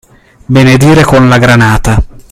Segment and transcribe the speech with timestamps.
[0.47, 2.03] Benedire con la granata.